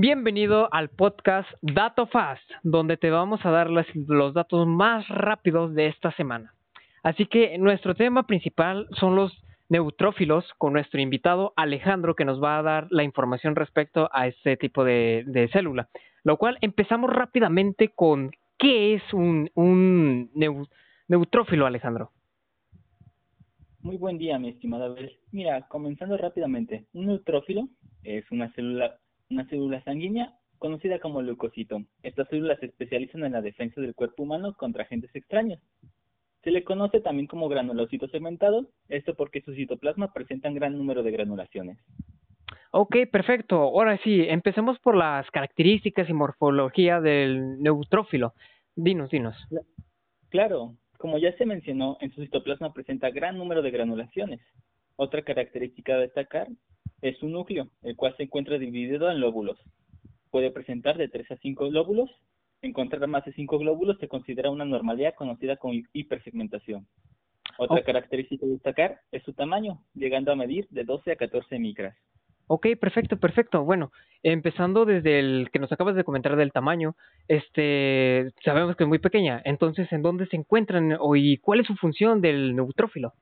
[0.00, 5.88] Bienvenido al podcast Dato Fast, donde te vamos a dar los datos más rápidos de
[5.88, 6.54] esta semana.
[7.02, 9.36] Así que nuestro tema principal son los
[9.68, 14.56] neutrófilos con nuestro invitado Alejandro que nos va a dar la información respecto a este
[14.56, 15.88] tipo de, célula.
[16.22, 19.50] Lo cual empezamos rápidamente con ¿qué es un,
[21.08, 22.12] neutrófilo, Alejandro?
[23.80, 25.18] Muy buen día, mi estimada Abel.
[25.32, 27.66] Mira, comenzando rápidamente, un neutrófilo
[28.04, 28.96] es una célula,
[29.38, 31.82] una célula sanguínea conocida como leucocito.
[32.02, 35.60] Estas células se especializan en la defensa del cuerpo humano contra agentes extraños.
[36.42, 41.04] Se le conoce también como granulocito segmentado, esto porque su citoplasma presenta un gran número
[41.04, 41.78] de granulaciones.
[42.72, 43.56] Ok, perfecto.
[43.56, 48.34] Ahora sí, empecemos por las características y morfología del neutrófilo.
[48.74, 49.36] Dinos, dinos.
[50.30, 54.40] Claro, como ya se mencionó, en su citoplasma presenta gran número de granulaciones.
[54.96, 56.48] Otra característica a destacar
[57.02, 59.58] es su núcleo, el cual se encuentra dividido en lóbulos.
[60.30, 62.10] Puede presentar de 3 a 5 lóbulos
[62.62, 66.86] encontrar más de cinco glóbulos se considera una normalidad conocida como hipersegmentación.
[67.56, 71.96] Otra característica a destacar es su tamaño, llegando a medir de 12 a 14 micras.
[72.46, 73.64] Ok, perfecto, perfecto.
[73.64, 73.90] Bueno,
[74.22, 76.94] empezando desde el que nos acabas de comentar del tamaño,
[77.26, 79.42] este, sabemos que es muy pequeña.
[79.44, 83.12] Entonces, ¿en dónde se encuentran o y cuál es su función del neutrófilo?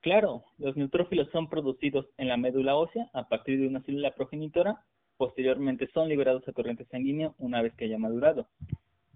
[0.00, 4.84] Claro, los neutrófilos son producidos en la médula ósea a partir de una célula progenitora
[5.20, 8.48] posteriormente son liberados a corriente sanguínea una vez que haya madurado.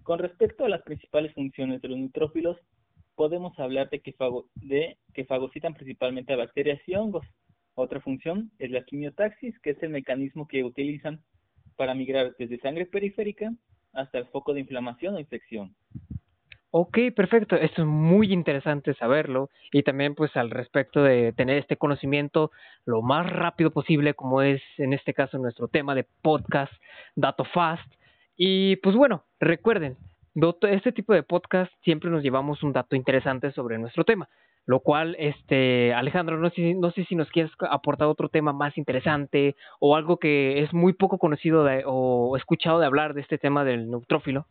[0.03, 2.59] Con respecto a las principales funciones de los neutrófilos,
[3.15, 4.13] podemos hablar de que,
[4.53, 7.25] de que fagocitan principalmente a bacterias y hongos.
[7.73, 11.23] Otra función es la quimiotaxis, que es el mecanismo que utilizan
[11.75, 13.51] para migrar desde sangre periférica
[13.91, 15.75] hasta el foco de inflamación o infección.
[16.77, 17.55] Ok, perfecto.
[17.55, 22.51] Esto es muy interesante saberlo y también pues al respecto de tener este conocimiento
[22.83, 26.73] lo más rápido posible como es en este caso nuestro tema de podcast,
[27.15, 27.89] Dato Fast.
[28.35, 29.95] Y pues bueno, recuerden,
[30.69, 34.27] este tipo de podcast siempre nos llevamos un dato interesante sobre nuestro tema.
[34.65, 38.77] Lo cual, este, Alejandro, no sé, no sé si nos quieres aportar otro tema más
[38.77, 43.63] interesante o algo que es muy poco conocido o escuchado de hablar de este tema
[43.63, 44.45] del neutrófilo.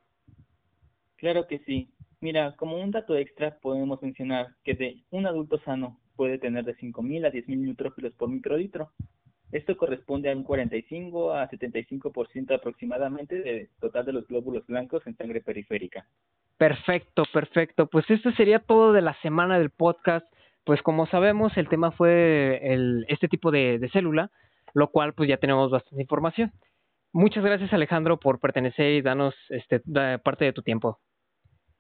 [1.25, 1.89] Claro que sí.
[2.25, 6.75] Mira, como un dato extra podemos mencionar que de un adulto sano puede tener de
[6.75, 8.93] 5.000 a 10.000 neutrófilos por microlitro.
[9.53, 15.15] Esto corresponde a un 45 a 75% aproximadamente del total de los glóbulos blancos en
[15.19, 16.07] sangre periférica.
[16.57, 17.89] Perfecto, perfecto.
[17.89, 20.27] Pues esto sería todo de la semana del podcast.
[20.65, 24.31] Pues como sabemos, el tema fue el, este tipo de, de célula,
[24.73, 26.53] lo cual pues ya tenemos bastante información.
[27.13, 29.81] Muchas gracias Alejandro por pertenecer y darnos este,
[30.25, 31.01] parte de tu tiempo.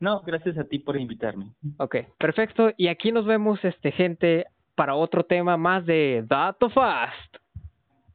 [0.05, 1.55] No, gracias a ti por invitarme.
[1.79, 2.71] Ok, perfecto.
[2.77, 4.45] Y aquí nos vemos, este, gente,
[4.75, 7.37] para otro tema más de Dato Fast.